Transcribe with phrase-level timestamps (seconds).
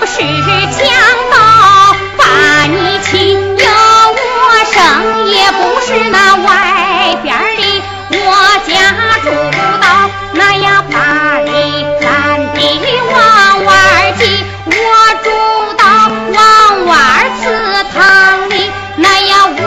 [0.00, 0.88] 不是强
[1.30, 8.18] 盗把你欺要我生也不是那外边儿的我
[8.66, 8.72] 家
[9.20, 11.52] 住不到那呀芭堤
[12.00, 12.60] 蓝的
[13.12, 14.72] 王湾儿记我
[15.22, 15.28] 住
[15.76, 15.84] 到
[16.32, 17.44] 王湾儿祠
[17.92, 19.60] 堂里那呀我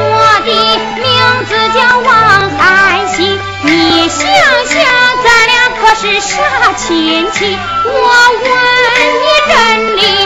[0.47, 0.51] 的
[0.97, 4.27] 名字叫王三喜你想
[4.65, 4.83] 想
[5.23, 7.91] 咱俩可是啥亲戚我
[8.41, 8.73] 问
[9.21, 10.22] 你真哩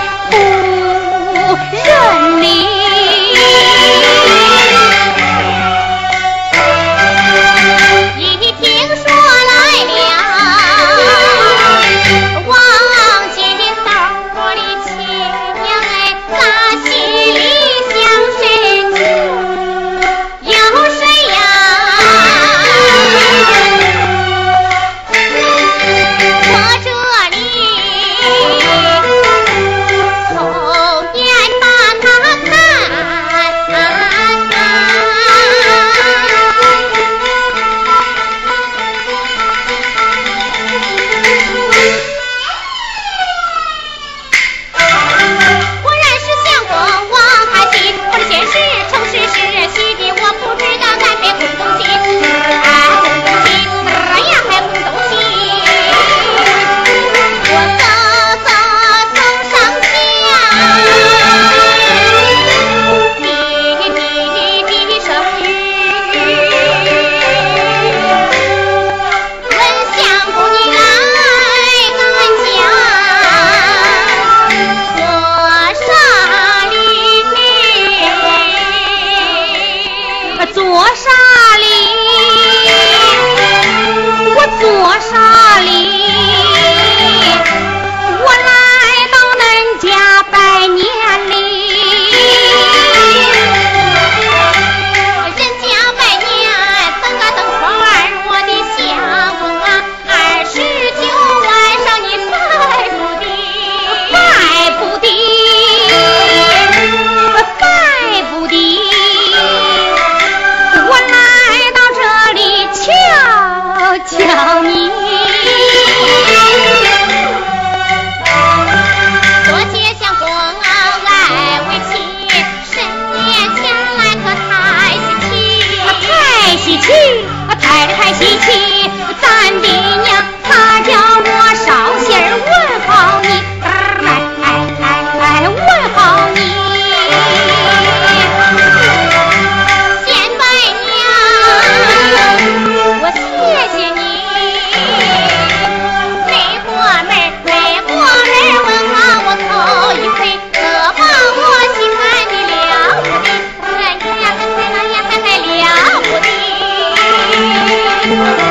[158.10, 158.47] Thank you.